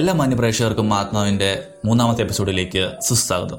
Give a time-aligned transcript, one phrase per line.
[0.00, 3.58] എല്ലാ മാന്യപ്രേക്ഷകർക്കും ആത്മാവിന്റെ മൂന്നാമത്തെ എപ്പിസോഡിലേക്ക് സുസ്വാഗതം.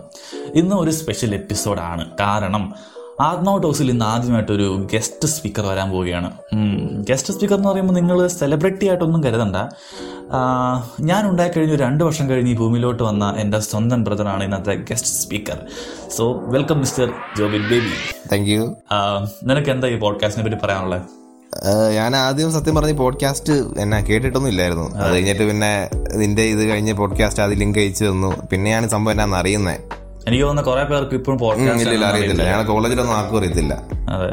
[0.56, 2.18] ഇന്ന് ഒരു സ്പെഷ്യൽ എപ്പിസോഡാണ്.
[2.20, 2.74] കാരണം
[3.22, 6.32] ആത്മാവ് ടോക്സിൽ ഇന്ന് ആദ്യമായിട്ടൊരു ഗസ്റ്റ് സ്പീക്കർ വരാൻ പോവുകയാണ്.
[7.10, 9.56] ഗസ്റ്റ് സ്പീക്കർ എന്ന് പറയുമ്പോൾ നിങ്ങൾ സെലിബ്രിറ്റി ആയിട്ടൊന്നും കരുതണ്ട.
[11.02, 15.60] ഞാൻ ഉണ്ടായിക്കഴിഞ്ഞ് ഒരു രണ്ട് വർഷം കഴിഞ്ഞ് ഈ ഭൂമിയിലോട്ട് വന്ന എന്റെ സ്വന്തം ബ്രദറാണ് ഇന്നത്തെ guest speaker
[16.18, 17.96] so welcome mister Jobin Baby
[18.32, 18.76] thank you
[19.44, 21.02] നിനക്ക് എന്താ ഈ പോഡ്കാസ്റ്റിനെ പറ്റി പറയാനുള്ളത്?
[21.94, 24.96] ഞാൻ ആദ്യം സത്യം പറഞ്ഞ പോഡ്കാസ്റ്റ് എന്നാ കേട്ടിട്ടൊന്നും ഇല്ലായിരുന്നു.
[24.96, 28.48] അത് കഴിഞ്ഞിട്ട് പിന്നെ നിന്റെ ഇത് കഴിഞ്ഞ പോഡ്കാസ്റ്റ് അത് ലിങ്ക് അയച്ചു തന്നു.
[28.52, 31.38] പിന്നെയാണ് സംഭവം എന്നാന്ന് അറിയുന്നത് എനിക്ക് തോന്നുന്ന കുറെ പേർക്ക് ഇപ്പോഴും
[31.94, 32.44] ഇല്ല അറിയത്തില്ല.
[32.50, 33.74] ഞാൻ കോളേജിലൊന്നും ആർക്കും അറിയത്തില്ല.
[34.16, 34.28] അതെ.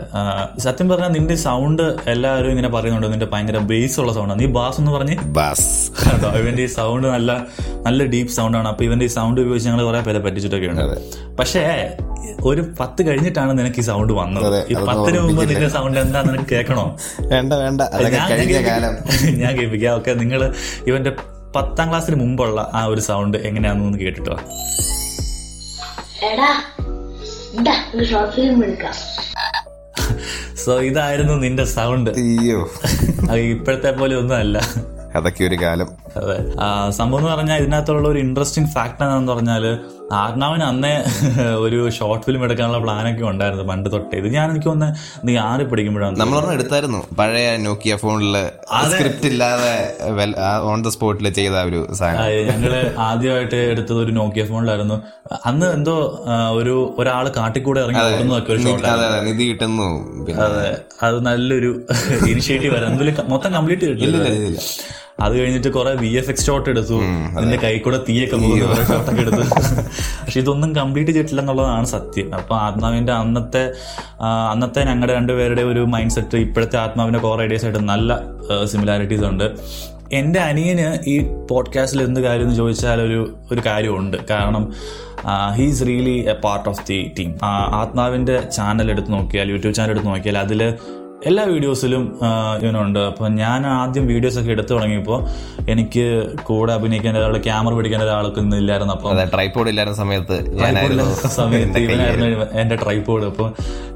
[0.64, 3.06] സത്യം പറഞ്ഞാൽ നിന്റെ സൗണ്ട് എല്ലാവരും ഇങ്ങനെ പറയുന്നുണ്ട്.
[3.12, 5.16] നിന്റെ ഭയങ്കര ബേസ് ഉള്ള സൗണ്ടാണ് നീ ബാസ് എന്ന് പറഞ്ഞ്.
[5.38, 5.68] ബാസ്
[6.04, 7.30] കേട്ടോ ഇവന്റെ ഈ സൗണ്ട് നല്ല
[7.86, 10.96] നല്ല ഡീപ്പ് സൗണ്ടാണ് അപ്പൊ ഇവന്റെ ഈ സൗണ്ട് ഉപയോഗിച്ച് ഞങ്ങൾ കുറെ പേരെ പറ്റിച്ചിട്ടൊക്കെ ഉണ്ട്.
[11.40, 11.64] പക്ഷേ
[12.42, 14.58] ഒരു പത്ത് കഴിഞ്ഞിട്ടാണ് നിനക്ക് ഈ സൗണ്ട് വന്നത്.
[14.72, 16.86] ഈ പത്തിന് മുമ്പ് നിന്റെ സൗണ്ട് എന്താ നിനക്ക് കേൾക്കണോ?
[17.32, 17.80] വേണ്ട വേണ്ട.
[19.42, 19.92] ഞാൻ കേൾപ്പിക്കാം.
[19.94, 20.40] ഓക്കെ നിങ്ങൾ
[20.86, 21.12] ഇവന്റെ
[21.56, 24.36] പത്താം ക്ലാസ്സിന് മുമ്പുള്ള ആ ഒരു സൗണ്ട് എങ്ങനെയാണെന്ന് കേട്ടിട്ടോ?
[26.24, 26.50] എടാ
[27.54, 27.74] ഇതാ
[28.04, 28.94] ഷോർട്ട് ഫിലിം എടുക്കാം.
[30.56, 32.60] സോ ഇതായിരുന്നു നിന്റെ സൗണ്ട് അയ്യോ.
[33.30, 34.58] അത് ഇപ്പോഴത്തെ പോലെ ഒന്നും അല്ല
[35.14, 35.88] അതൊക്കെ ഒരു കാലം.
[36.16, 36.36] അതെ.
[36.60, 39.64] ആ, സംഭവം എന്ന് പറഞ്ഞാൽ ഇതിനകത്തുള്ള ഒരു ഇൻട്രസ്റ്റിംഗ് ഫാക്ട് എന്താണെന്ന് പറഞ്ഞാൽ
[40.16, 40.92] ആത്മാവിന് അന്നേ
[41.64, 44.14] ഒരു ഷോർട്ട് ഫിലിം എടുക്കാനുള്ള പ്ലാനൊക്കെ ഉണ്ടായിരുന്നു പണ്ട് തൊട്ടേ.
[44.20, 44.88] ഇത് ഞാൻ എനിക്ക് ഒന്ന്
[45.26, 47.00] നീ ആറ് പഠിക്കുമ്പോഴാണ് നമ്മളൊരെണ്ണം എടുത്തായിരുന്നു.
[47.18, 48.36] പഴയ നോക്കിയ ഫോണിൽ
[48.92, 49.72] സ്ക്രിപ്റ്റ് ഇല്ലാതെ
[50.70, 52.30] ഓൺ ദ സ്പോട്ടിൽ ചെയ്ത ഒരു സാധനം.
[52.50, 52.74] ഞങ്ങൾ
[53.08, 54.98] ആദ്യമായിട്ട് എടുത്തത് ഒരു നോക്കിയ ഫോണിലായിരുന്നു
[55.50, 55.96] അന്ന് എന്തോ
[56.60, 59.88] ഒരു ഒരാൾ കാട്ടിക്കൂടെ ഇറങ്ങി ഓടുന്നതൊക്കെ ഒരു ഷോട്ട് നിധി കിട്ടുന്നു.
[60.46, 60.68] അതെ.
[61.08, 61.72] അത് നല്ലൊരു
[62.32, 63.26] ഇനിഷ്യേറ്റീവ് ആയിരുന്നു.
[63.34, 64.56] മൊത്തം കംപ്ലീറ്റ് കിട്ടില്ല.
[65.24, 66.96] അത് കഴിഞ്ഞിട്ട് കുറെ വി എഫ് എക്സ് ഷോട്ട് എടുത്തു.
[67.36, 68.84] അതിന്റെ കൈ കൂടെ തീയൊക്കെ പോകുന്ന.
[68.90, 69.42] ഷോട്ടൊക്കെ എടുത്തു.
[70.22, 72.28] പക്ഷെ ഇതൊന്നും കംപ്ലീറ്റ് ചെയ്തിട്ടില്ല എന്നുള്ളതാണ് സത്യം.
[72.34, 73.62] അപ്പൊ ആത്മാവിന്റെ അന്നത്തെ
[74.52, 78.20] അന്നത്തെ ഞങ്ങളുടെ രണ്ടുപേരുടെ ഒരു മൈൻഡ് സെറ്റ് ഇപ്പോഴത്തെ ആത്മാവിന്റെ കോർ ഐഡിയസ് ആയിട്ട് നല്ല
[78.72, 79.46] സിമിലാരിറ്റീസ് ഉണ്ട്.
[80.12, 81.14] എന്റെ അനിയന് ഈ
[81.50, 83.20] പോഡ്കാസ്റ്റിൽ എന്ത് കാര്യം എന്ന് ചോദിച്ചാൽ ഒരു
[83.52, 84.16] ഒരു കാര്യമുണ്ട്.
[84.30, 84.64] കാരണം
[85.56, 87.30] he's really a part of the team
[87.80, 90.62] ആത്മാവിന്റെ ചാനൽ എടുത്ത് നോക്കിയാൽ യൂട്യൂബ് ചാനൽ എടുത്ത് നോക്കിയാൽ അതിൽ
[91.26, 92.02] എല്ലാ വീഡിയോസിലും
[92.62, 92.98] ഇവനുണ്ട്.
[93.10, 95.18] അപ്പം ഞാൻ ആദ്യം വീഡിയോസൊക്കെ എടുത്തു തുടങ്ങിയപ്പോൾ
[95.72, 96.04] എനിക്ക്
[96.48, 98.94] കൂടെ അഭിനയിക്കാൻ ഒരാൾ ക്യാമറ പിടിക്കാൻ ഒരാൾക്ക് ഇല്ലായിരുന്നു.
[98.96, 100.36] അപ്പോൾ ട്രൈപോഡ് ഇല്ലായിരുന്ന സമയത്ത്
[101.38, 102.28] സമയത്ത് ഇവനായിരുന്നു
[102.62, 103.48] എന്റെ ട്രൈപോഡ് അപ്പം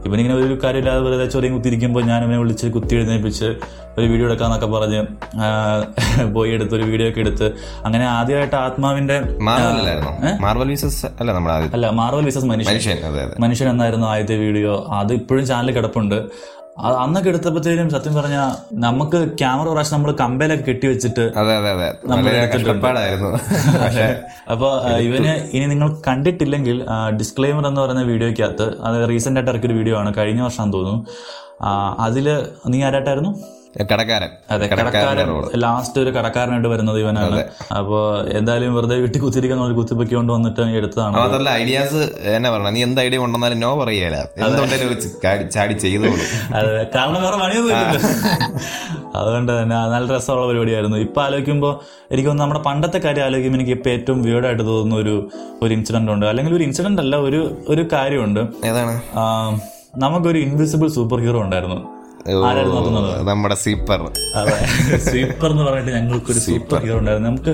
[0.07, 3.49] ഇവനിങ്ങനെ ഒരു കാര്യമില്ലാതെ വെറുതെ ചൊറിയും കുത്തിയിരിക്കുമ്പോൾ ഞാൻ ഇവനെ വിളിച്ച് കുത്തി എഴുന്നേപ്പിച്ച്
[3.97, 5.01] ഒരു വീഡിയോ എടുക്കാന്നൊക്കെ പറഞ്ഞ്
[6.37, 7.47] പോയി എടുത്ത് ഒരു വീഡിയോ ഒക്കെ എടുത്ത്
[7.87, 9.19] അങ്ങനെ ആദ്യമായിട്ട് ആത്മാവിന്റെ
[10.47, 12.99] മാർവൽ വീസസ് അല്ല നമ്മുടെ അല്ല മാർവൽ വിസസ് മനുഷ്യൻ.
[13.47, 16.19] മനുഷ്യൻ എന്നായിരുന്നു ആദ്യത്തെ വീഡിയോ അത് ഇപ്പോഴും ചാനൽ കിടപ്പുണ്ട്.
[16.77, 18.37] അന്നൊക്കെ എടുത്തപ്പോഴത്തേനും സത്യം പറഞ്ഞ
[18.79, 21.25] നമുക്ക് ക്യാമറ പ്രാവശ്യം നമ്മൾ കമ്പയിലൊക്കെ കെട്ടി വെച്ചിട്ട്
[24.53, 24.69] അപ്പൊ
[24.99, 26.79] ഇവന് ഇനി നിങ്ങൾ കണ്ടിട്ടില്ലെങ്കിൽ
[27.19, 31.01] ഡിസ്ക്ലെയിമർ എന്ന് പറയുന്ന വീഡിയോയ്ക്കകത്ത് അത് റീസെന്റ് ആയിട്ട് ഇറക്കിയൊരു വീഡിയോ ആണ് കഴിഞ്ഞ വർഷം തോന്നുന്നു.
[32.01, 32.27] അതിൽ
[32.69, 33.33] നീ ആരായിട്ടായിരുന്നു
[33.81, 34.29] കടക്കാരൻ.
[34.51, 37.45] അതെ കടക്കാരൻ ലാസ്റ്റ് ഒരു കടക്കാരനായിട്ട് വരുന്നത് ഇവനാണ്.
[37.77, 41.17] അപ്പൊ എന്തായാലും വെറുതെ വീട്ടിൽ കുത്തിരിക്കുന്ന ഒരു കുത്തിപ്പൊക്കി കൊണ്ട് വന്നിട്ട് എടുത്തതാണ്.
[41.17, 44.17] അതല്ല ഐഡിയാസ് എന്നാ പറഞ്ഞ നീ എന്ത് ഐഡിയ കൊണ്ടുവന്നാലും നോ പറയല.
[44.17, 46.13] എന്തുണ്ടെങ്കിലും ചാടി- ചെയ്തോളൂ.
[46.55, 48.01] അതെ കാരണം വേറെ പണിയൊന്നും ഇല്ലല്ലോ
[49.19, 50.97] അതുകൊണ്ട് തന്നെ നല്ല രസമുള്ള പരിപാടിയായിരുന്നു.
[50.97, 55.29] ഇപ്പൊ ആലോചിക്കുമ്പോൾ എനിക്ക് തോന്നുന്നു നമ്മുടെ പണ്ടത്തെ കാര്യം ആലോചിക്കുമ്പോൾ എനിക്ക് ഇപ്പൊ ഏറ്റവും വീടായിട്ട് തോന്നുന്ന ഒരു
[55.63, 56.27] ഒരു ഇൻസിഡന്റ് ഉണ്ട്.
[56.27, 58.41] അല്ലെങ്കിൽ ഒരു ഇൻസിഡന്റ് അല്ല ഒരു ഒരു കാര്യമുണ്ട്.
[58.65, 59.01] ഏതാണ്?
[59.97, 62.02] നമുക്കൊരു ഇൻവിസിബിൾ സൂപ്പർ ഹീറോ ഉണ്ടായിരുന്നു.
[63.29, 64.01] നമ്മുടെ സീപ്പർ
[64.41, 64.57] അതെ.
[65.07, 67.29] സ്വീപ്പർ എന്ന് പറഞ്ഞിട്ട് ഞങ്ങൾക്ക് ഒരു സൂപ്പർ ഹീറോ ഉണ്ടായിരുന്നു.
[67.29, 67.53] നമുക്ക്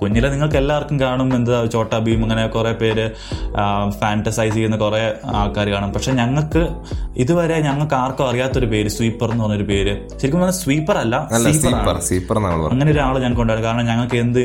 [0.00, 1.28] കുഞ്ഞിലെ നിങ്ങൾക്ക് എല്ലാവർക്കും കാണും.
[1.36, 3.06] എന്താ ചോട്ടാ ഭീം അങ്ങനെ കുറെ പേര്
[4.00, 5.02] ഫാന്റസൈസ് ചെയ്യുന്ന കുറെ
[5.42, 5.92] ആൾക്കാർ കാണും.
[5.96, 6.62] പക്ഷെ ഞങ്ങൾക്ക്
[7.24, 9.94] ഇതുവരെ ഞങ്ങൾക്ക് ആർക്കും അറിയാത്തൊരു പേര് സ്വീപ്പർ എന്ന് പറഞ്ഞൊരു പേര്.
[10.20, 11.24] ശരിക്കും പറഞ്ഞാൽ സ്വീപ്പർ അല്ല
[12.10, 12.38] സ്വീപ്പർ
[12.72, 13.70] അങ്ങനെ ഒരാൾ ഞങ്ങൾക്ക് ഉണ്ടായിരുന്നു.
[13.70, 14.40] കാരണം ഞങ്ങൾക്ക് എന്ത്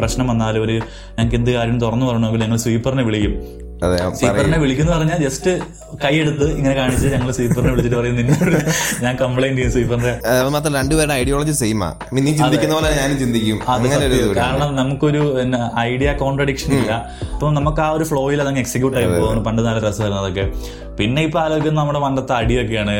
[0.00, 0.76] പ്രശ്നം വന്നാലും ഒരു
[1.16, 3.34] ഞങ്ങൾക്ക് എന്ത് കാര്യം തുറന്നു പറയണമെങ്കിൽ ഞങ്ങൾ സ്വീപ്പറിനെ വിളിക്കും.
[4.18, 5.52] സ്വീപ്പറിനെ വിളിക്കുന്നു പറഞ്ഞാൽ ജസ്റ്റ്
[6.04, 8.56] കൈയെടുത്ത് ഇങ്ങനെ കാണിച്ച് ഞങ്ങൾ സ്വീപ്പറിനെ വിളിച്ചിട്ട് പറയും നിന്നോട്
[9.04, 13.58] ഞാൻ കംപ്ലൈന്റ് ചെയ്യും സ്വീപ്പറിന്റെ അത് മാത്രമല്ല രണ്ടുപേരുടെ ഐഡിയോളജി സെയിമാ നീ ചിന്തിക്കുന്ന പോലെ ഞാനും ചിന്തിക്കും.
[14.42, 15.22] കാരണം നമുക്കൊരു
[15.88, 16.92] ഐഡിയ കോൺട്രഡിക്ഷൻ ഇല്ല.
[17.34, 19.42] അപ്പൊ നമുക്ക് ആ ഒരു ഫ്ലോയിൽ അതങ്ങ് എക്സിക്യൂട്ട് ആയി പോകുന്നു.
[19.48, 20.44] പണ്ട് നല്ല രസമായിരുന്നു അതൊക്കെ.
[21.00, 22.94] പിന്നെ ഇപ്പൊ ആലോചിക്കുന്ന നമ്മുടെ പണ്ടത്തെ അടിയൊക്കെയാണ്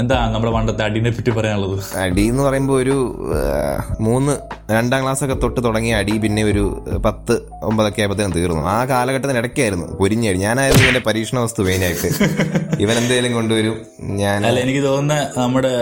[0.00, 1.80] എന്താ നമ്മുടെ പണ്ടത്തെ അടിനെ പറ്റി പറയാനുള്ളത്?
[2.02, 2.96] അടി എന്ന് പറയുമ്പോൾ ഒരു
[4.06, 4.32] മൂന്ന്
[4.76, 6.64] രണ്ടാം ക്ലാസ് ഒക്കെ തൊട്ട് തുടങ്ങിയ അടി പിന്നെ ഒരു
[7.06, 7.34] പത്ത്
[7.68, 8.62] ഒമ്പതൊക്കെ ആയപ്പോഴത്തേനും തീർന്നു.
[8.74, 9.86] ആ കാലഘട്ടത്തിന് ഇടയ്ക്കായിരുന്നു.
[10.00, 12.08] പൊരിഞ്ഞടി ഞാനായിരുന്നു എന്റെ പരീക്ഷണ വസ്തു മെയിനായിട്ട്
[12.84, 13.74] ഇവൻ എന്തേലും കൊണ്ടുവരും.
[14.22, 15.72] ഞാൻ അല്ല എനിക്ക് തോന്നുന്ന നമ്മുടെ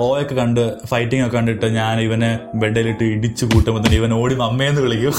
[0.00, 0.62] റോ ഒക്കെ കണ്ട്
[0.92, 2.30] ഫൈറ്റിംഗ് ഒക്കെ കണ്ടിട്ട് ഞാൻ ഇവനെ
[2.62, 5.12] ബെഡിലിട്ട് ഇടിച്ചു കൂട്ടുമ്പോൾ തന്നെ ഇവൻ ഓടി അമ്മയെന്ന് വിളിക്കും.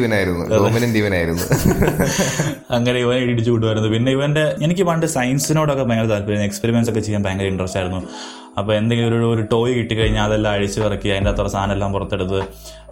[0.00, 1.44] ഇവനായിരുന്നു ഡോമിനന്റ് ഇവനായിരുന്നു.
[2.76, 3.90] അങ്ങനെ ഇവനെ ഇടിച്ചു കൂട്ടുമായിരുന്നു.
[3.94, 6.42] പിന്നെ ഇവന്റെ എനിക്ക് പണ്ട് സയൻസിനോടൊക്കെ ഭയങ്കര താല്പര്യം.
[6.42, 8.08] എക്സ്പെരിമെന്റ്സ് ഒക്കെ ചെയ്യാൻ ഭയങ്കര ഇൻട്രസ്റ്റ് ആയിരുന്നു.
[8.58, 12.40] അപ്പോൾ എന്തെങ്കിലും ഒരു ഒരു ടോയ് കിട്ടിക്കഴിഞ്ഞാൽ അതെല്ലാം അഴിച്ചു ഇറക്കി അതിന്റെ അത്ര സാധനം എല്ലാം പുറത്തെടുത്ത്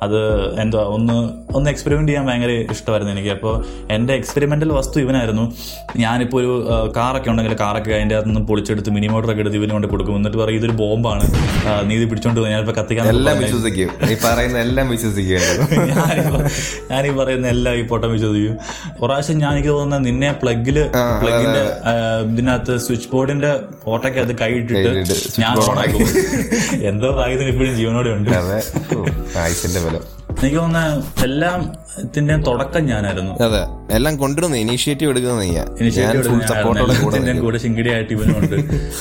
[0.05, 0.19] അത്
[0.63, 1.15] എന്താ ഒന്ന്
[1.57, 3.31] ഒന്ന് എക്സ്പെരിമെന്റ് ചെയ്യാൻ ഭയങ്കര ഇഷ്ടമായിരുന്നു എനിക്ക്.
[3.37, 3.55] അപ്പോൾ
[3.95, 5.45] എന്റെ എക്സ്പെരിമെന്റൽ വസ്തു ഇവനായിരുന്നു.
[5.97, 6.53] ഞാനിപ്പോൾ ഒരു
[6.97, 10.17] കാറൊക്കെ ഉണ്ടെങ്കിൽ കാറൊക്കെ അതിന്റെ അകത്ത് നിന്ന് പൊളിച്ചെടുത്ത് മിനി മോട്ടറൊക്കെ എടുത്ത് ഇവന് കൊണ്ട് കൊടുക്കും.
[10.17, 11.25] എന്നിട്ട് പറയും ഇതൊരു ബോംബാണ്.
[11.91, 13.91] നീതി പിടിച്ചോണ്ട് ഞാനിപ്പോൾ കത്തിക്കാൻ എല്ലാം വിശ്വസിക്കും.
[14.13, 15.27] ഈ പറയുന്ന എല്ലാം വിശ്വസിക്കും
[15.91, 16.15] ഞാൻ
[16.93, 18.55] ഞാനീ പറയുന്ന എല്ലാം ഈ പൊട്ടം വിശ്വസിക്കും.
[19.03, 20.79] പ്രാവശ്യം ഞാൻ എനിക്ക് തോന്നുന്നത് നിന്നെ പ്ലഗിൽ
[21.23, 21.65] പ്ലഗിന്റെ
[22.33, 23.53] ഇതിനകത്ത് സ്വിച്ച് ബോർഡിന്റെ
[23.85, 24.93] പോട്ടൊക്കെ അത് കൈയിട്ടിട്ട്
[25.43, 25.55] ഞാൻ
[26.87, 28.31] എന്തോ ഭാഗ്യത്തിന് ഇപ്പോഴും ജീവനോടെ ഉണ്ട്.
[28.31, 28.63] അതെ.
[29.39, 30.18] ആയുസിന്റെ ബലം.
[30.39, 30.81] എനിക്ക് തോന്നുന്ന
[31.25, 31.61] എല്ലാം
[31.99, 33.33] ഇതിന്റെയും തുടക്കം ഞാനായിരുന്നു.
[33.45, 33.63] അതെ.
[33.91, 35.45] എല്ലാം കൊണ്ടുവരുന്നു ഇനീഷ്യേറ്റീവ് എടുക്കുന്നത്
[35.81, 38.55] ഇനിഷ്യേറ്റീവ് കൂടെ ശിങ്കിടിയായിട്ട് ഇവനുണ്ട്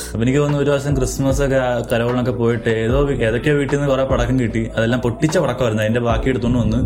[0.08, 1.60] അപ്പൊ എനിക്ക് തോന്നുന്നു ഒരു ദിവസം ക്രിസ്മസ് ഒക്കെ
[1.92, 4.70] കരോളിനൊക്കെ പോയിട്ട് ഏതോ ഏതൊക്കെയോ വീട്ടിൽ നിന്ന് കുറെ പടക്കം കിട്ടി.
[4.76, 5.82] അതെല്ലാം പൊട്ടിച്ച പടക്കമായിരുന്നു.
[5.82, 6.80] അതിന്റെ ബാക്കി എടുത്തുകൊണ്ട് വന്ന്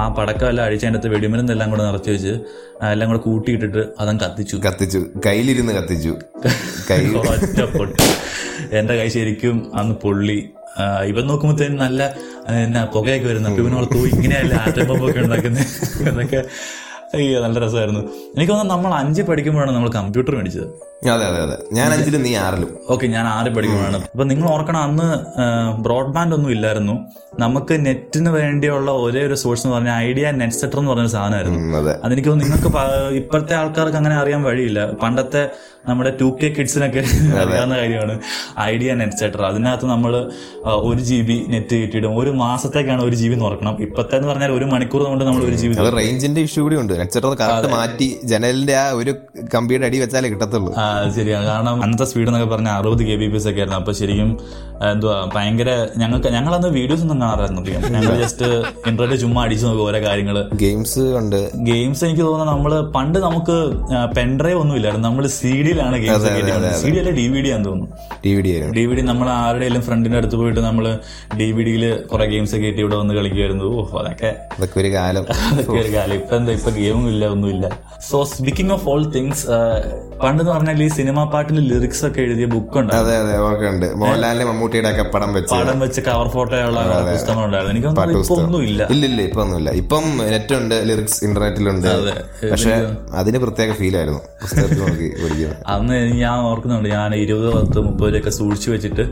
[0.00, 2.32] ആ പടക്കം എല്ലാം അടിച്ച് അതിന്റെ വെടിമരുന്ന് വെടിമരുന്നെല്ലാം കൂടെ നിറച്ച് വെച്ച്
[2.84, 4.56] എല്ലാം കൂടെ കൂട്ടിയിട്ടിട്ട് അതങ്ങ് കത്തിച്ചു.
[4.56, 5.00] കത്തിച്ചു.
[5.26, 6.12] കയ്യിലിരുന്ന് കത്തിച്ചു.
[6.90, 8.04] കൈ ഒറ്റ പൊട്ടി.
[8.72, 10.38] എന്റെ കൈ ശരിക്കും അന്ന് പൊള്ളി.
[11.06, 12.14] ഇവൻ നോക്കുമ്പോഴത്തേനും നല്ല
[12.48, 15.66] എന്നാ പുകയൊക്കെ വരുന്നു അപ്പൊ ഇവനോട് തൂ ഇങ്ങനെയല്ല ആറ്റമ്പൊക്കെ ഉണ്ടാക്കുന്നത്
[16.08, 16.44] എന്നൊക്കെ
[17.14, 18.02] അയ്യോ നല്ല രസമായിരുന്നു.
[18.36, 20.68] എനിക്ക് തോന്നുന്നു നമ്മൾ അഞ്ച് പഠിക്കുമ്പോഴാണ് നമ്മൾ കമ്പ്യൂട്ടർ മേടിച്ചത്.
[21.14, 21.56] അതെ അതെ അതെ.
[21.76, 22.70] ഞാൻ അഞ്ചിലും നീ ആറിലും.
[22.92, 23.98] ഓക്കെ ഞാൻ ആറ് പഠിക്കുമ്പോഴാണ്.
[24.12, 25.08] അപ്പൊ നിങ്ങൾ ഓർക്കണം അന്ന്
[25.86, 26.94] ബ്രോഡ്ബാൻഡ് ഒന്നും ഇല്ലായിരുന്നു.
[27.38, 31.60] നമുക്ക് നെറ്റിന് വേണ്ടിയുള്ള ഒരേ ഒരു സോഴ്സ് എന്ന് പറഞ്ഞാൽ ഐഡിയ നെറ്റ് സെറ്റർ എന്ന് പറഞ്ഞ സാധനമായിരുന്നു.
[31.80, 31.94] അതെ.
[32.04, 34.92] അതെനിക്ക് തോന്നുന്നു നിങ്ങൾക്ക് ഇപ്പോഴത്തെ ആൾക്കാർക്ക് അങ്ങനെ അറിയാൻ വഴിയില്ല.
[35.02, 35.42] പണ്ടത്തെ
[35.88, 37.00] നമ്മുടെ ടു കെ കിഡ്സിനൊക്കെ
[37.42, 38.14] അറിയാവുന്ന കാര്യമാണ്.
[38.60, 40.12] ഐഡിയ നെറ്റ് സെറ്റർ അതിനകത്ത് നമ്മൾ
[40.90, 44.64] ഒരു ജി ബി നെറ്റ് കിട്ടിയിടും ഒരു മാസത്തേക്കാണ് ഒരു ജി ബി തുറക്കണം ഇപ്പത്തെ എന്ന് പറഞ്ഞാൽ ഒരു
[44.64, 46.94] മണിക്കൂർ കൊണ്ട് നമ്മൾ ഒരു ജി ബി റേഞ്ചിന്റെ ഇഷ്യൂ കൂടി ഉണ്ട്.
[47.04, 49.12] നെറ്റ്സെറ്റർ കറക്റ്റ് മാറ്റി ജനലിന്റെ ആ ഒരു
[49.54, 50.70] കമ്പിയുടെ അടി വെച്ചാലേ കിട്ടത്തുള്ളൂ.
[51.16, 53.80] ശരിയാണ് കാരണം അന്നത്തെ സ്പീഡ് എന്നൊക്കെ പറഞ്ഞ അറുപത് കെ ബി പി എസ് ഒക്കെ ആയിരുന്നു.
[53.82, 54.30] അപ്പൊ ശരിക്കും
[54.90, 55.70] എന്തുവാ ഭയങ്കര
[56.02, 57.62] ഞങ്ങൾക്ക് ഞങ്ങൾ അന്ന് വീഡിയോസ് ഒന്നും കാണാറായിരുന്നു
[57.96, 58.46] ഞങ്ങൾ ജസ്റ്റ്
[58.90, 61.38] ഇന്റർനെറ്റ് ചുമ്മാ അടിച്ചു നോക്കും ഓരോ കാര്യങ്ങൾ ഗെയിംസ് ഉണ്ട്.
[61.70, 63.56] ഗെയിംസ് എനിക്ക് തോന്നുന്നു നമ്മൾ പണ്ട് നമുക്ക്
[64.18, 65.06] പെൻഡ്രൈവ് ഒന്നും ഇല്ലായിരുന്നു.
[65.08, 66.32] നമ്മൾ സി ഡിയിലാണ് ഗെയിംസ്
[66.82, 67.88] സി ഡി അല്ല ഡി വി ഡി ആണെന്ന് തോന്നുന്നു.
[68.24, 70.86] D V D D V D നമ്മൾ ആരുടെയും ഫ്രണ്ടിന്റെ അടുത്ത് പോയിട്ട് നമ്മൾ
[71.40, 75.24] ഡി വി ഡിയിൽ കുറെ ഗെയിംസ് ഒക്കെ ആയിട്ട് ഇവിടെ വന്ന് കളിക്കുമായിരുന്നു ഓ അതൊക്കെ അതൊക്കെ ഒരു കാലം.
[75.50, 76.14] അതൊക്കെ ഒരു കാലം.
[76.20, 77.66] ഇപ്പൊ എന്താ ഇപ്പൊ ഗെയിമും ഇല്ല ഒന്നുമില്ല
[78.08, 79.44] so speaking of all things
[80.20, 83.32] പണ്ടെന്ന് പറഞ്ഞാൽ ഈ സിനിമാ പാട്ടിൽ ലിറിക്സ് ഒക്കെ എഴുതിയ ബുക്ക് ഉണ്ട് അതെ അതെ
[84.00, 85.52] മോഹൻലാലിന്റെ മമ്മൂട്ടിയുടെ ഒക്കെ പടം വെച്ച്.
[85.54, 87.88] പടം വെച്ച് കവർ ഫോട്ടോ ഉള്ള പുസ്തകം ഉണ്ടായിരുന്നു എനിക്ക്
[88.18, 91.88] ഇപ്പൊ ഒന്നുമില്ല ഇല്ല ഇല്ല ഇപ്പൊ ഒന്നുമില്ല ഇപ്പം നെറ്റ് ഉണ്ട് ലിറിക്സ് ഇന്റർനെറ്റിലുണ്ട്
[92.44, 92.74] പക്ഷെ
[93.20, 94.22] അതിന് പ്രത്യേക ഫീൽ ആയിരുന്നു.
[95.74, 99.04] അന്ന് ഞാൻ ഓർക്കുന്നുണ്ട് ഞാൻ ഇരുപത് പത്ത് മുപ്പത് രൂപയൊക്കെ സൂക്ഷിച്ചു വെച്ചിട്ട്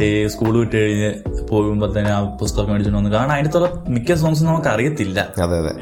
[0.00, 1.10] ഈ സ്കൂൾ വിട്ട് കഴിഞ്ഞ്
[1.48, 5.72] പോകുമ്പോ തന്നെ ആ പുസ്തകം മേടിച്ചിട്ട് വന്നു കാരണം അതിനകത്തുള്ള മിക്ക സോങ്സ് നമുക്ക് അറിയത്തില്ല അതെ അതെ.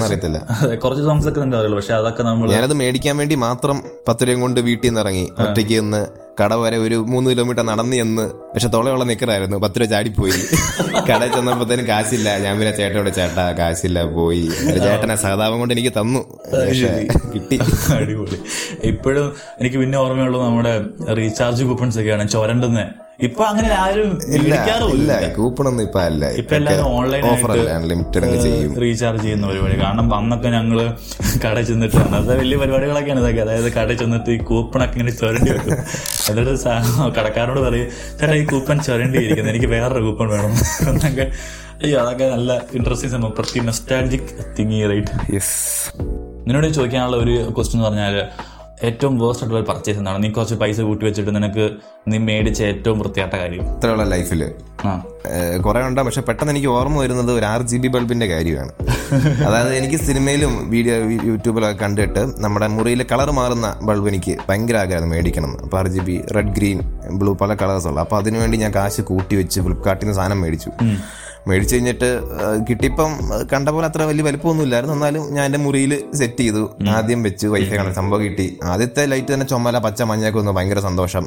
[0.00, 0.38] അറിയത്തില്ല.
[0.82, 3.76] കുറച്ച് സോങ്സ് ഒക്കെ നമുക്ക് അറിയുള്ളൂ പക്ഷെ അതൊക്കെ നമ്മൾ ഞാനത് മേടിക്കാൻ വേണ്ടി മാത്രം
[4.08, 6.02] പത്ത് രൂപ കൊണ്ട് വീട്ടിൽ നിന്ന് ഇറങ്ങി ഒറ്റയ്ക്ക് നിന്ന്
[6.40, 8.24] കട വരെ ഒരു മൂന്ന് കിലോമീറ്റർ നടന്നു ചെന്ന്
[8.54, 10.32] പക്ഷെ തൊളയുള്ള നിക്കറായിരുന്നു പത്ത് രൂപ ചാടിപ്പോയി.
[11.10, 12.38] കട ചെന്നപ്പോഴത്തേനും കാശില്ല.
[12.38, 14.44] ഞാൻ പിന്നെ ചേട്ടനോട് ചേട്ടാ കാശില്ല പോയി.
[14.84, 16.22] ചേട്ടനെ സഹതാപം കൊണ്ട് എനിക്ക് തന്നു.
[16.52, 16.92] പക്ഷെ
[17.34, 17.58] കിട്ടി.
[17.98, 18.38] അടിപൊളി.
[18.82, 19.26] ഇപ്പോഴും
[19.60, 20.74] എനിക്ക് പിന്നെ ഓർമ്മയുള്ളൂ നമ്മുടെ
[21.14, 22.28] റീചാർജ് കൂപ്പൺസ് ഒക്കെയാണ്.
[22.28, 22.86] ചൊരണ്ടുന്നത്
[23.18, 26.28] ഇപ്പൊ അങ്ങനെ ആരും ഇല്ല കൂപ്പൺ ഒന്നും ഇപ്പൊ അല്ല.
[26.40, 28.70] ഇപ്പൊ എല്ലാവരും ഓൺലൈൻ ഓഫർ ലിമിറ്റഡ് അൺലിമിറ്റഡ് ചെയ്യും.
[28.82, 29.76] റീചാർജ് ചെയ്യുന്ന പരിപാടി.
[29.82, 30.78] കാരണം അന്നൊക്കെ ഞങ്ങൾ
[31.44, 33.40] കടയിൽ ചെന്നിട്ട് അന്നത്തെ വലിയ പരിപാടികളൊക്കെയാണ് ഇതൊക്കെ.
[33.40, 35.78] അതായത് കടയിൽ ചെന്നിട്ട് ഈ കൂപ്പണൊക്കെ ഇങ്ങനെ ചൊരണ്ടി വെക്കും.
[36.30, 36.54] എന്നിട്ട്
[37.18, 37.88] കടക്കാരോട് പറയും
[38.20, 40.54] ചേട്ടാ ഈ കൂപ്പൺ ചൊരണ്ടി ഇരിക്കുന്നത് എനിക്ക് വേറൊരു കൂപ്പൺ വേണം.
[40.88, 41.26] എന്നൊക്കെ.
[41.82, 44.28] അയ്യോ അതൊക്കെ നല്ല ഇൻട്രസ്റ്റിംഗ് സംഭവം പ്രത്യേക നെസ്റ്റാലജിക്
[44.58, 45.54] തിങ്ങി റൈറ്റ് യെസ്
[46.46, 48.14] നിന്നോട് ചോദിക്കാനുള്ള ഒരു ക്വസ്റ്റ്യൻ എന്ന് പറഞ്ഞാൽ
[48.88, 50.18] ഏറ്റവും വേർസ്റ്റ് ആയിട്ടുള്ള പർച്ചേസ് എന്നാണ്.
[50.24, 51.64] നീ കുറച്ച് പൈസ കൂട്ടി വെച്ചിട്ട് നിനക്ക്
[52.12, 53.64] നീ മേടിച്ച ഏറ്റവും വൃത്തിയായിട്ട കാര്യം.
[53.76, 54.42] ഇത്രയുള്ള ലൈഫിൽ
[55.64, 58.72] കുറെ ഉണ്ടാവും പക്ഷെ പെട്ടെന്ന് എനിക്ക് ഓർമ്മ വരുന്നത് ഒരു ആറ് ജി ബി ബൾബിന്റെ കാര്യമാണ്.
[59.46, 60.96] അതായത് എനിക്ക് സിനിമയിലും വീഡിയോ
[61.30, 65.52] യൂട്യൂബിലൊക്കെ കണ്ടിട്ട് നമ്മുടെ മുറിയിൽ കളർ മാറുന്ന ബൾബ് എനിക്ക് ഭയങ്കര ആഗ്രഹം മേടിക്കണം.
[65.52, 66.78] അപ്പോൾ അപ്പൊ ആറ് G B red green
[67.20, 68.00] blue പല കളേഴ്സ് ഉള്ളു.
[68.04, 70.70] അപ്പൊ അതിനുവേണ്ടി ഞാൻ കാശ് കൂട്ടി വെച്ച് ഫ്ലിപ്കാർട്ടിൽ നിന്ന് സാധനം മേടിച്ചു.
[71.48, 72.08] മേടിച്ചു കഴിഞ്ഞിട്ട്
[72.68, 73.12] കിട്ടിയപ്പം
[73.52, 76.62] കണ്ട പോലെ അത്ര വലിയ വലിപ്പമൊന്നും ഇല്ലായിരുന്നു എന്നാലും ഞാൻ എന്റെ മുറിയിൽ സെറ്റ് ചെയ്തു.
[76.96, 78.46] ആദ്യം വെച്ച് വൈഫൈ കാണാൻ സംഭവം കിട്ടി.
[78.72, 81.24] ആദ്യത്തെ ലൈറ്റ് തന്നെ ചുമല പച്ച മഞ്ഞയൊക്കെ വന്നു ഭയങ്കര സന്തോഷം.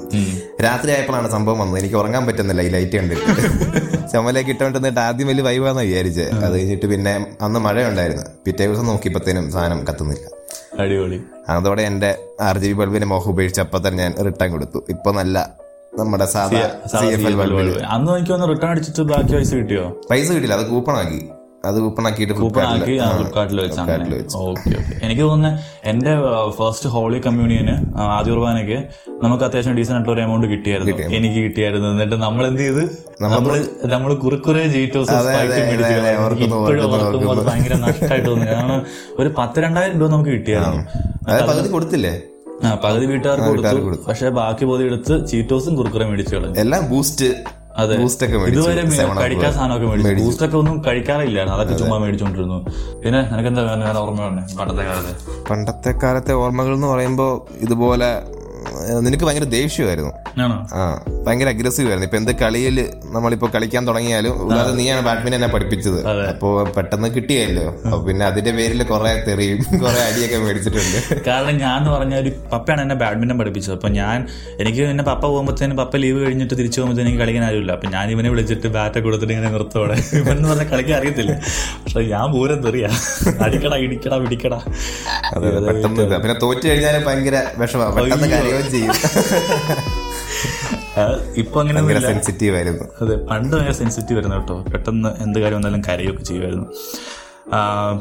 [0.66, 1.80] രാത്രി ആയപ്പോഴാണ് സംഭവം വന്നത്.
[1.82, 3.16] എനിക്ക് ഉറങ്ങാൻ പറ്റുന്നില്ല ഈ ലൈറ്റ് കണ്ട്
[4.12, 7.14] ചുമല ഇട്ടോണ്ടിരുന്നിട്ട് ആദ്യം വലിയ വൈവാന്ന് വിചാരിച്ചത് അത് കഴിഞ്ഞിട്ട് പിന്നെ
[7.46, 10.26] അന്ന് മഴ ഉണ്ടായിരുന്നു പിറ്റേ ദിവസം നോക്കിയപ്പോഴത്തേനും സാധനം കത്തുന്നില്ല.
[10.84, 11.18] അടിപൊളി.
[11.56, 12.10] അതോടെ എന്റെ
[12.48, 14.80] ആർ ജി ബി ബൾബിന്റെ മോഹം ഉപയോഗിച്ച് അപ്പം തന്നെ ഞാൻ റിട്ടേൺ കൊടുത്തു.
[14.94, 15.36] ഇപ്പൊ നല്ല
[16.00, 16.62] നമ്മുടെ സാധാ
[17.96, 19.86] അന്ന് എനിക്ക് ഒന്ന് റിട്ടേൺ അടിച്ചിട്ട് ബാക്കി പൈസ കിട്ടിയോ?
[20.12, 21.22] പൈസ കിട്ടില്ല അത് കൂപ്പൺ ആക്കി
[21.70, 23.80] അത് കൂപ്പൺ ആക്കിയിട്ട് കൂപ്പൺ ആക്കി ഫ്ലിപ്കാർട്ടിൽ വെച്ച്.
[24.48, 24.96] Okay okay.
[25.06, 25.62] എനിക്ക് തോന്നുന്നത്
[25.92, 26.12] എന്റെ
[26.58, 27.76] ഫസ്റ്റ് ഹോളി കമ്മ്യൂണിയന്
[28.18, 28.78] ആദ്യ കുർബാനയ്ക്ക്
[29.24, 31.08] നമുക്ക് അത്യാവശ്യം ഡീസൻ ആയിട്ടുള്ള ഒരു എമൗണ്ട് കിട്ടിയായിരുന്നു.
[31.20, 31.88] എനിക്ക് കിട്ടിയായിരുന്നു.
[31.96, 32.84] എന്നിട്ട് നമ്മൾ എന്ത് ചെയ്ത്?
[33.24, 33.56] നമ്മൾ
[33.96, 35.12] നമ്മൾ കുറുക്കുറെ ജീറ്റോസ്
[37.50, 38.48] ഭയങ്കര നഷ്ടമായിട്ട് തോന്നി.
[38.54, 38.80] കാരണം
[39.24, 41.72] ഒരു പത്ത് രണ്ടായിരം രൂപ നമുക്ക് കിട്ടിയായിരുന്നു.
[41.76, 42.16] കൊടുത്തില്ലേ?
[42.84, 44.04] പകുതി വീട്ടുകാർക്ക് കൊടുത്തു.
[44.08, 46.60] പക്ഷെ ബാക്കി പോയി എടുത്ത് ചീറ്റോസും കുർക്കുറയും മേടിച്ചു കളഞ്ഞു.
[46.60, 47.26] എല്ലാം ബൂസ്റ്റ്
[47.78, 47.96] അതെ.
[48.48, 48.84] ഇതുവരെ.
[49.22, 50.24] കഴിക്കാൻ സാധനമൊക്കെ മേടിച്ചു.
[50.24, 51.60] ബൂസ്റ്റൊക്കെ ഒന്നും കഴിക്കാറില്ലായിരുന്നു.
[51.60, 52.66] അതൊക്കെ ചുമ്മാ മേടിച്ചോണ്ടിരുന്നു.
[53.06, 54.30] പിന്നെ നിനക്ക് എന്താ ഓർമ്മ
[54.60, 55.44] പണ്ടത്തെ കാലത്തെ.
[55.50, 58.22] പണ്ടത്തെ കാലത്തെ ഓർമ്മകൾ എന്ന് പറയുമ്പോ ഇതുപോലെ
[59.06, 60.12] നിനക്ക് ഭയങ്കര ദേഷ്യമായിരുന്നു.
[60.80, 60.82] ആ
[61.26, 62.08] ഭയങ്കര അഗ്രസീവ് ആയിരുന്നു.
[62.10, 62.78] ഇപ്പൊ എന്ത് കളിയിൽ
[63.16, 66.00] നമ്മളിപ്പോ കളിക്കാൻ തുടങ്ങിയാലും ഉദാഹരണ നീയാണ് ബാഡ്മിന്റൺ എന്നെ പഠിപ്പിച്ചത്.
[66.32, 67.66] അപ്പോ പെട്ടെന്ന് കിട്ടിയല്ലോ.
[68.08, 71.00] പിന്നെ അതിന്റെ പേരിൽ കുറെ തെറിയും കുറെ അടിയൊക്കെ മേടിച്ചിട്ടുണ്ട്.
[71.28, 73.76] കാരണം ഞാൻ എന്ന് പറഞ്ഞ ഒരു പപ്പയാണ് എന്നെ ബാഡ്മിന്റൺ പഠിപ്പിച്ചത്.
[73.78, 74.18] അപ്പൊ ഞാൻ
[74.64, 77.72] എനിക്ക് എന്നെ പപ്പ പോകുമ്പോഴത്തേനും പപ്പ ലീവ് കഴിഞ്ഞിട്ട് തിരിച്ചു പോകുമ്പോഴത്തേനും എനിക്ക് കളിക്കാൻ ആരുമില്ല.
[77.78, 81.36] അപ്പൊ ഞാൻ ഇവനെ വിളിച്ചിട്ട് ബാറ്റ് കൊടുത്തിട്ട് ഇങ്ങനെ നിർത്തോടെ ഇവനെന്ന് പറഞ്ഞാൽ കളിക്കാൻ അറിയത്തില്ല.
[81.84, 82.92] പക്ഷെ ഞാൻ പൂരം തെറിയാ.
[83.48, 84.60] അടിക്കടാ ഇടിക്കടാ പിടിക്കടാ.
[86.24, 87.82] പിന്നെ തോറ്റു കഴിഞ്ഞാൽ ഭയങ്കര വിഷമ.
[87.96, 88.94] പെട്ടെന്ന് കരയുകയും ചെയ്യും.
[91.36, 92.86] ഇപ്പൊ അങ്ങനെ സെൻസിറ്റീവ് ആയിരുന്നു.
[93.02, 94.64] അതെ പണ്ട് ഭയങ്കര സെൻസിറ്റീവ് ആയിരുന്നു കേട്ടോ.
[94.74, 96.68] പെട്ടെന്ന് എന്ത് കാര്യം വന്നാലും കരയൊക്കെ ചെയ്യുമായിരുന്നു.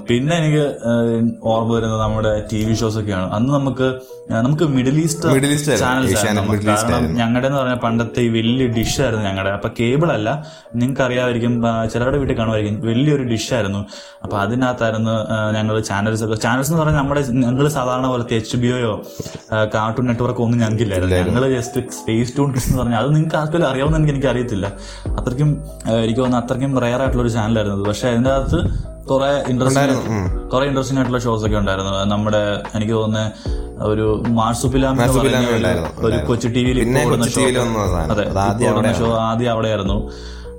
[0.08, 0.62] പിന്നെ എനിക്ക്
[1.52, 3.26] ഓർമ്മ വരുന്നത് നമ്മുടെ ടി വി ഷോസ് ഒക്കെയാണ്.
[3.36, 3.86] അന്ന് നമുക്ക്
[4.30, 5.72] നമുക്ക് Middle East Middle East.
[5.82, 10.28] Channels കാരണം ഞങ്ങളുടെ എന്ന് പറഞ്ഞാൽ പണ്ടത്തെ ഈ വലിയ ഡിഷായിരുന്നു ഞങ്ങളുടെ അപ്പൊ കേബിൾ അല്ല
[10.74, 11.54] നിങ്ങൾക്ക് അറിയാമായിരിക്കും
[11.92, 13.80] ചിലരുടെ വീട്ടിൽ കാണുമായിരിക്കും വലിയൊരു ഡിഷായിരുന്നു
[14.24, 15.14] അപ്പൊ അതിനകത്തായിരുന്നു
[15.58, 16.38] ഞങ്ങൾ ചാനൽസ് ഒക്കെ.
[16.46, 18.94] ചാനൽസ് എന്ന് പറഞ്ഞാൽ നമ്മുടെ ഞങ്ങൾ സാധാരണ പോലത്തെ H B O
[19.76, 21.20] cartoon network ഒന്നും ഞങ്ങൾക്കില്ലായിരുന്നു.
[21.30, 24.66] ഞങ്ങൾ ജസ്റ്റ് സ്പേസ് ടൂൺ എന്ന് പറഞ്ഞാൽ അത് നിങ്ങൾക്ക് ആർക്കും അറിയാവുന്ന എനിക്ക് എനിക്ക് അറിയത്തില്ല
[25.18, 25.52] അത്രയ്ക്കും
[26.04, 28.60] എനിക്ക് തോന്നുന്നു അത്രയ്ക്കും റയർ ആയിട്ടുള്ള ഒരു ചാനലായിരുന്നു പക്ഷെ അതിന്റെ അകത്ത്
[29.10, 32.04] കുറെ ഇൻട്രസ്റ്റിംഗ് കുറെ ഇൻട്രസ്റ്റിംഗ് ആയിട്ടുള്ള ഷോസ് ഒക്കെ ഉണ്ടായിരുന്നു.
[32.04, 33.32] നമ്മുടെ എനിക്ക് തോന്നുന്നത്
[33.82, 35.12] ഒരു മാർസുപിലാമി എന്ന്
[35.44, 36.78] ഒരു- ഉണ്ടായിരുന്നു, ഒരു കൊച്ചു ടി വിയിൽ.
[38.12, 38.30] അതെ
[38.98, 40.10] ഷോ ആദ്യം അവിടെയായിരുന്നു.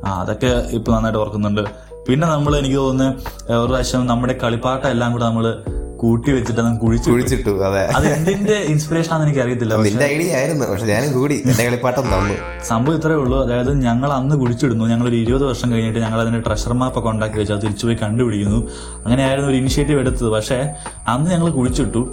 [0.06, 1.62] ആ അതൊക്കെ ഇപ്പൊ നന്നായിട്ട് ഓർക്കുന്നുണ്ട്.
[2.08, 5.64] പിന്നെ നമ്മൾ എനിക്ക് തോന്നുന്നു ഒരു പ്രാവശ്യം നമ്മുടെ കളിപ്പാട്ട എല്ലാം കൂടെ നമ്മൾ
[5.98, 7.52] കൂട്ടി വെച്ചിട്ട് കുഴിച്ചു കുഴിച്ചിട്ടു.
[7.68, 7.84] അതെ.
[7.98, 11.36] അത് എന്തിന്റെ ഇൻസ്പിറേഷൻ ആണെന്ന് എനിക്ക് അറിയത്തില്ല നിന്റെ ഐഡിയ ആയിരുന്നു പക്ഷെ ഞാനും കൂടി.
[11.46, 12.64] എന്റെ കളിപ്പാട്ടം തന്നു.
[12.64, 13.44] സംഭവം ഇത്രേ ഉള്ളൂ.
[13.46, 14.86] അതായത് ഞങ്ങൾ അന്ന് കുഴിച്ചിടുന്നു.
[14.86, 17.98] ഞങ്ങൾ ഒരു ഇരുപത് വർഷം കഴിഞ്ഞിട്ട് ഞങ്ങൾ അതിന്റെ ട്രഷർ മാപ്പ് ഒക്കെ ഉണ്ടാക്കി വെച്ച് അത് തിരിച്ചു പോയി
[18.02, 18.60] കണ്ടുപിടിക്കുന്നു.
[19.06, 20.30] അങ്ങനെയായിരുന്നു ഒരു ഇനിഷ്യേറ്റീവ് എടുത്തത്.
[20.30, 20.70] പക്ഷേ
[21.08, 22.04] അന്ന് ഞങ്ങൾ കുഴിച്ചിട്ടു.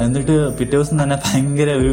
[0.00, 1.92] എന്നിട്ട് പിറ്റേ ദിവസം തന്നെ ഭയങ്കര ഒരു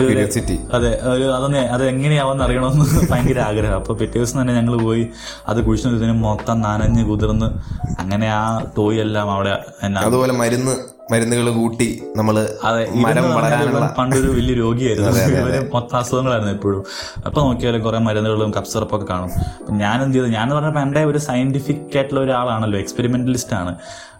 [0.00, 3.74] ക്യൂരിയോസിറ്റി അതെ ഒരു അതൊന്ന് അത് എങ്ങനെയാവെന്ന് അറിയണമെന്ന് ഭയങ്കര ആഗ്രഹം.
[3.74, 5.04] അപ്പൊ പിറ്റേ ദിവസം തന്നെ ഞങ്ങൾ പോയി
[5.46, 7.48] അത് കുഴിച്ചതിന് മൊത്തം നനഞ്ഞ് കുതിർന്ന്
[7.98, 8.44] അങ്ങനെ ആ
[8.78, 9.54] ടോയ് എല്ലാം അവിടെ
[10.04, 10.74] അതുപോലെ മരുന്ന്
[11.12, 11.86] മരുന്നുകൾ കൂട്ടി
[12.16, 15.10] നമ്മൾ അതെ മരം വളരാനുള്ള പണ്ടൊരു വലിയ രോഗിയായിരുന്നു.
[15.32, 16.82] ഇവർ മൊത്തം അസുഖങ്ങളായിരുന്നു എപ്പോഴും
[17.26, 19.30] അപ്പൊ നോക്കിയാലും കുറെ മരുന്നുകളും കപ്സറപ്പൊക്കെ കാണും.
[19.78, 20.28] ഞാൻ എന്ത് ചെയ്തു?
[20.28, 23.72] ഞാൻ പറഞ്ഞപ്പോ എന്റെ ഒരു സയന്റിഫിക് ആയിട്ടുള്ള ഒരാളാണല്ലോ എക്സ്പെരിമെന്റലിസ്റ്റ് ആണ്.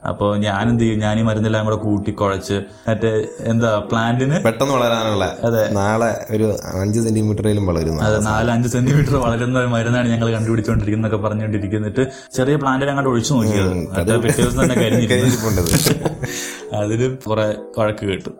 [0.02, 0.98] അപ്പൊ ഞാൻ എന്ത് ചെയ്യും?
[1.00, 2.56] ഞാൻ ഈ മരുന്നെല്ലാം കൂടെ കൂട്ടി കുഴച്ച്
[2.88, 3.10] മറ്റേ
[3.44, 5.62] എന്താ പ്ലാന്റിന് പെട്ടെന്ന് വളരാനുള്ള അതെ.
[5.76, 12.04] നാളെ ഒരു അഞ്ച് സെന്റിമീറ്ററിലും വളരുന്നു അതെ നാല് അഞ്ച് സെന്റിമീറ്റർ വളരുന്ന ഒരു മരുന്നാണ് ഞങ്ങൾ കണ്ടുപിടിച്ചുകൊണ്ടിരിക്കുന്നൊക്കെ പറഞ്ഞുകൊണ്ടിരിക്കുന്നിട്ട്
[12.36, 13.72] ചെറിയ പ്ലാന്റിൽ അങ്ങോട്ട് ഒഴിച്ചു നോക്കിയത്.
[13.96, 16.04] അത് പിറ്റേ ദിവസം തന്നെ കരിഞ്ഞിരിക്കുന്നത് അതിലും
[16.80, 17.46] അതിന് കുറെ
[17.78, 18.30] വഴക്ക് കേട്ടു.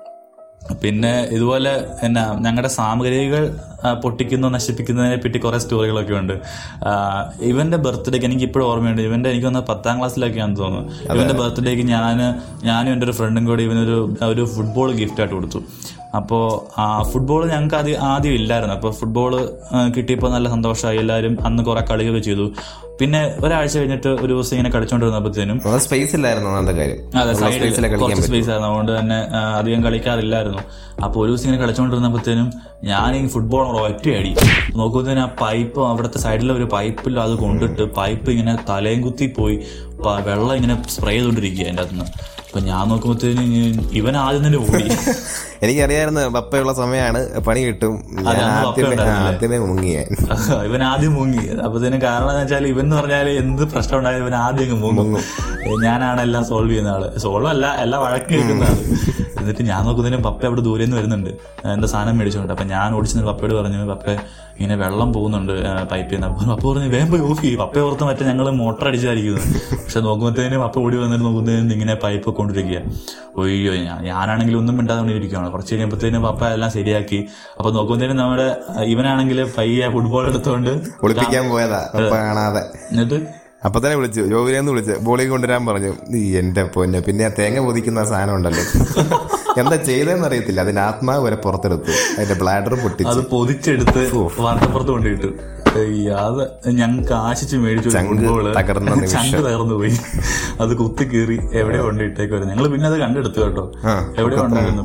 [0.83, 1.73] പിന്നെ ഇതുപോലെ
[2.03, 3.45] എന്നാ ഞങ്ങളുടെ സാമഗ്രികൾ
[4.05, 6.35] പൊട്ടിക്കുന്നു നശിപ്പിക്കുന്നതിനെ പറ്റി കുറെ സ്റ്റോറികളൊക്കെ ഉണ്ട്.
[7.51, 9.03] ഇവന്റെ ബർത്ത്ഡേക്ക് എനിക്ക് ഇപ്പോഴും ഓർമ്മയുണ്ട്.
[9.03, 10.93] ഇവന്റെ എനിക്ക് വന്ന പത്താം ക്ലാസ്സിലൊക്കെയാണെന്ന് തോന്നുന്നു.
[11.15, 12.19] ഇവന്റെ ബർത്ത്ഡേക്ക് ഞാൻ
[12.71, 13.99] ഞാനും എന്റെ ഒരു ഫ്രണ്ടും കൂടി ഇവനൊരു
[14.33, 15.63] ഒരു ഫുട്ബോൾ ഗിഫ്റ്റ് ആയിട്ട് കൊടുത്തു.
[16.17, 16.45] അപ്പോൾ
[16.81, 18.75] ആ ഫുട്ബോൾ ഞങ്ങൾക്ക് ആദ്യം ആദ്യം ഇല്ലായിരുന്നു.
[18.75, 19.33] അപ്പോൾ ഫുട്ബോൾ
[19.97, 20.99] കിട്ടിയപ്പോൾ നല്ല സന്തോഷമായി.
[20.99, 22.53] എല്ലാവരും അന്ന് കുറെ കളിയൊക്കെ ചെയ്തു.
[23.01, 27.19] പിന്നെ ഒരാഴ്ച കഴിഞ്ഞിട്ട് ഒരു ദിവസം ഇങ്ങനെ കളിച്ചോണ്ടിരുന്നപ്പോഴത്തേനും സ്പേസ് ഇല്ലായിരുന്നു ഒന്നാമത്തെ കാര്യം.
[27.21, 28.69] അതെ സൈഡിൽ കുറച്ച് സ്പേസ് ആയിരുന്നു.
[28.69, 29.19] അതുകൊണ്ട് തന്നെ
[29.59, 30.63] അധികം കളിക്കാറില്ലായിരുന്നു.
[31.05, 32.53] അപ്പോൾ ഒരു ദിവസം ഇങ്ങനെ കളിച്ചോണ്ടിരുന്നപ്പോഴത്തേനും
[32.85, 34.35] ഞാൻ ഈ ഫുട്ബോൾ ഒറ്റയടി.
[34.77, 39.59] നോക്കുമ്പോൾ ആ പൈപ്പ് അവിടുത്തെ സൈഡിലെ ഒരു പൈപ്പിൽ അത് കൊണ്ടിട്ട് പൈപ്പ് ഇങ്ങനെ തലയും കുത്തി പോയി.
[40.27, 42.38] വെള്ളം ഇങ്ങനെ സ്പ്രേ ചെയ്തോണ്ടിരിക്കുക അതിന്റെ അകത്തുനിന്ന്.
[42.49, 43.43] അപ്പൊ ഞാൻ നോക്കുമ്പോഴത്തേന്
[44.01, 44.85] ഇവൻ ആദ്യം തന്നെ ഓടി.
[45.65, 47.95] എനിക്കറിയായിരുന്നു പപ്പയുള്ള സമയമാണ് പണി കിട്ടും.
[48.27, 49.97] ആദ്യമേ മുങ്ങിയ
[50.69, 51.43] ഇവൻ ആദ്യം മുങ്ങി.
[51.65, 55.23] അപ്പൊ ഇതിന് കാരണം എന്ന് വെച്ചാൽ ഇവൻ എന്ന് പറഞ്ഞാൽ എന്ത് പ്രശ്നം ഉണ്ടായാലും ഇവൻ ആദ്യം മുങ്ങും.
[55.87, 57.05] ഞാനാണ് എല്ലാം സോൾവ് ചെയ്യുന്ന ആൾ.
[57.25, 58.79] സോൾവ് അല്ല എല്ലാം വഴക്ക് കേൾക്കുന്ന ആൾ.
[59.41, 61.31] എന്നിട്ട് ഞാൻ നോക്കുന്നതിനും പപ്പ അവിടെ ദൂരെ നിന്ന് വരുന്നുണ്ട്.
[61.75, 62.53] എന്റെ സാധനം മേടിച്ചോണ്ട്.
[62.57, 64.07] അപ്പൊ ഞാൻ ഓടിച്ചു പപ്പയോട് പറഞ്ഞു പപ്പ
[64.59, 65.53] ഇങ്ങനെ വെള്ളം പോകുന്നുണ്ട്
[65.91, 67.59] പൈപ്പിൽ നിന്ന് അപ്പൊ പപ്പ പറഞ്ഞു വേഗം പോയി ഓഫ് ചെയ്യും.
[67.63, 69.45] പപ്പ ഓർത്ത് മറ്റേ ഞങ്ങൾ മോട്ടർ അടിച്ചായിരിക്കുന്നത്
[69.83, 72.81] പക്ഷെ നോക്കുമ്പോഴത്തേനും പപ്പ ഓടി വന്നിട്ട് നോക്കുന്നതിന് ഇങ്ങനെ പൈപ്പ് കൊണ്ടിരിക്കുക
[73.37, 77.19] ഒയ്യോ ഞാൻ ഞാനാണെങ്കിൽ ഒന്നും മിണ്ടാതെ കൊണ്ടിരിക്കുകയാണ് കുറച്ച് കഴിയുമ്പോഴത്തേനും പപ്പ എല്ലാം ശരിയാക്കി.
[77.59, 78.47] അപ്പൊ നോക്കുമ്പോഴത്തേനും നമ്മുടെ
[78.85, 80.71] ഇവനാണെങ്കിൽ പയ്യെ ഫുട്ബോൾ എടുത്തോണ്ട്
[81.03, 81.81] ഒളിപ്പിക്കാൻ പോയതാ.
[81.95, 82.63] കാണാതെ.
[82.93, 83.19] എന്നിട്ട്?
[83.65, 84.21] അപ്പൊ തന്നെ വിളിച്ചു.
[84.21, 84.93] ജോബിനെന്ന് വിളിച്ചു.
[85.01, 85.93] ബോളി കൊണ്ടുവരാൻ പറഞ്ഞു.
[86.09, 87.01] നീ എന്റെ പൊന്നെ.
[87.01, 88.65] പിന്നെ ആ തേങ്ങ പൊതിക്കുന്ന സാധനം ഉണ്ടല്ലോ.
[89.59, 90.61] എന്താ ചെയ്തതെന്ന് അറിയത്തില്ല.
[90.61, 91.93] അതിന്റെ ആത്മാവ് വരെ പുറത്തെടുത്തു.
[92.19, 94.03] അതിന്റെ ബ്ലാഡർ പൊട്ടി അത് പൊതിച്ചെടുത്ത്
[94.41, 95.31] വാർത്തപ്പുറത്ത് കൊണ്ടിട്ടു
[96.11, 99.97] അത് ഞങ്ങൾക്ക് ആശിച്ച് മേടിച്ചു ചങ്ക് തകർന്ന പോയി.
[100.61, 103.73] അത് കുത്തി കീറി എവിടെ കൊണ്ടിട്ടേക്കുവായിരുന്നു ഞങ്ങൾ പിന്നെ അത് കണ്ടെടുത്തു കേട്ടോ.
[104.19, 104.83] എവിടെ ഉണ്ടായിരുന്നു.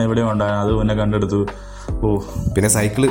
[0.00, 0.60] എവിടെ ഉണ്ടായിരുന്നു.
[0.60, 1.46] അത് പിന്നെ കണ്ടെടുത്തു.
[1.90, 2.16] ഓ.
[2.56, 3.08] പിന്നെ സൈക്കിൾ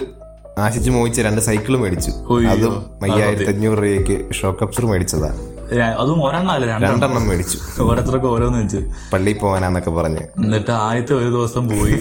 [0.58, 2.12] ആശിച്ച് മോഹിച്ച് രണ്ട് സൈക്കിൾ മേടിച്ചു.
[2.50, 5.28] അതും അയ്യായിരത്തി അഞ്ഞൂറ് രൂപയ്ക്ക് ഷോക്ക് അപ്സർ മേടിച്ചതാ.
[5.28, 7.28] ഏ, അതും ഒരെണ്ണല്ല രണ്ടെണ്ണം.
[7.28, 7.58] മേടിച്ചു.
[7.84, 8.78] ഓരോരുത്തർക്ക് ഓരോന്ന് വെച്ച്
[9.14, 10.22] പള്ളി പോകാനാന്നൊക്കെ പറഞ്ഞു.
[10.44, 11.98] എന്നിട്ട് ആദ്യത്തെ ഒരു ദിവസം പോയി.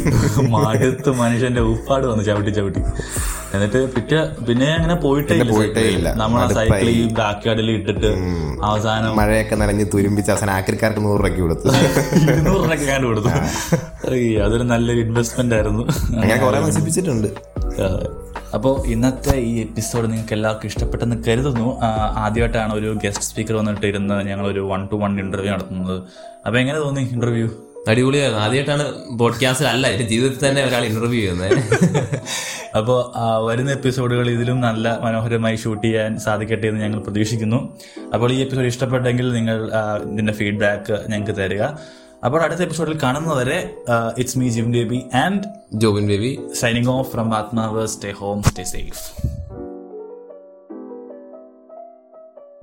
[0.50, 2.82] മടുത്ത് മനുഷ്യന്റെ ഉപ്പാട് വന്ന് ചവിട്ടി ചവിട്ടി.
[3.54, 5.80] എന്നിട്ട് പിറ്റേ പിന്നെ അങ്ങനെ പോയിട്ടേ പോയിട്ടേ.
[5.80, 6.14] ഇല്ല.
[6.14, 8.10] നമ്മൾ സൈക്കിൾ ഈ ബാക്ക് യാർഡിൽ ഇട്ടിട്ട്
[8.64, 11.68] അവസാനം മഴയൊക്കെ നനഞ്ഞ് തുരുമ്പിച്ച് അവസാനം ആക്രിക്കാർക്ക് നൂറ് രൂപയ്ക്ക് കൊടുത്തു
[12.22, 13.28] ഇരുന്നൂറ് രൂപയ്ക്ക് കണ്ടു കൊടുത്തു
[14.46, 15.82] അതൊരു നല്ലൊരു ഇൻവെസ്റ്റ്മെന്റ് ആയിരുന്നു.
[16.14, 17.28] അങ്ങനെ കുറെ നശിപ്പിച്ചിട്ടുണ്ട്.
[18.56, 21.80] അപ്പോൾ ഇന്നത്തെ ഈ എപ്പിസോഡ് നിങ്ങൾക്ക് എല്ലാവർക്കും ഇഷ്ടപ്പെട്ടെന്ന് കരുതുന്നു.
[22.16, 25.96] ആദ്യമായിട്ടാണ് ഒരു ഗസ്റ്റ് സ്പീക്കർ വന്നിട്ട് ഇരുന്ന് ഞങ്ങൾ ഒരു വൺ ടു വൺ ഇന്റർവ്യൂ നടത്തുന്നത്.
[26.46, 27.48] അപ്പോൾ എങ്ങനെ തോന്നി ഇന്റർവ്യൂ
[27.88, 28.42] അടിപൊളിയായിരുന്നു.
[28.42, 28.84] ആദ്യമായിട്ടാണ്
[29.18, 31.52] പോഡ്കാസ്റ്റിൽ അല്ല എന്റെ ജീവിതത്തിൽ തന്നെ ഒരാൾ ഇന്റർവ്യൂ ചെയ്യുന്നത്.
[32.76, 32.98] അപ്പോൾ
[33.46, 37.78] വരുന്ന എപ്പിസോഡുകൾ ഇതിലും നല്ല മനോഹരമായി ഷൂട്ട് ചെയ്യാൻ സാധിക്കട്ടെ എന്ന് ഞങ്ങൾ പ്രതീക്ഷിക്കുന്നു.
[38.14, 39.70] അപ്പോൾ ഈ എപ്പിസോഡ് ഇഷ്ടപ്പെട്ടെങ്കിൽ നിങ്ങൾ
[40.12, 41.62] ഇതിന്റെ ഫീഡ്ബാക്ക് ഞങ്ങൾക്ക് തരിക.
[42.24, 43.76] അപ്പോൾ അടുത്ത എപ്പിസോഡിൽ കാണുന്നവരെ
[44.18, 45.42] it's me Jim Baby and
[45.74, 46.38] Jobin Baby.
[46.54, 49.02] Signing off from Athmav stay home stay safe